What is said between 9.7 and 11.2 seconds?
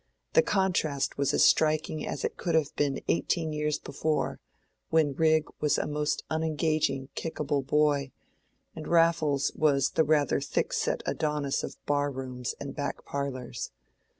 the rather thick set